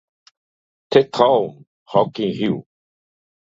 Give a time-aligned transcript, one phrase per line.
[0.89, 2.65] The Town, rock in rio